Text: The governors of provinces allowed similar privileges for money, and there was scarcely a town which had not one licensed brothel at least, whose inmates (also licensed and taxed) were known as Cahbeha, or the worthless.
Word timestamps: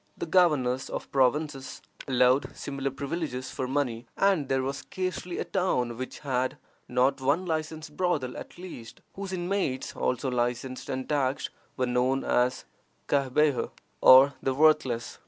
The 0.17 0.25
governors 0.25 0.89
of 0.89 1.11
provinces 1.11 1.79
allowed 2.07 2.57
similar 2.57 2.89
privileges 2.89 3.51
for 3.51 3.67
money, 3.67 4.07
and 4.17 4.49
there 4.49 4.63
was 4.63 4.77
scarcely 4.77 5.37
a 5.37 5.43
town 5.43 5.95
which 5.95 6.21
had 6.21 6.57
not 6.87 7.21
one 7.21 7.45
licensed 7.45 7.95
brothel 7.95 8.35
at 8.35 8.57
least, 8.57 9.01
whose 9.13 9.31
inmates 9.31 9.95
(also 9.95 10.31
licensed 10.31 10.89
and 10.89 11.07
taxed) 11.07 11.51
were 11.77 11.85
known 11.85 12.23
as 12.23 12.65
Cahbeha, 13.07 13.69
or 14.01 14.33
the 14.41 14.55
worthless. 14.55 15.19